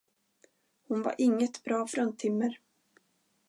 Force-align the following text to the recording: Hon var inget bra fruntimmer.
Hon 0.87 1.01
var 1.01 1.15
inget 1.17 1.63
bra 1.63 1.87
fruntimmer. 1.87 2.59